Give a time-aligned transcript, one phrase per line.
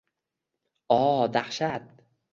[0.89, 1.85] O, dahshat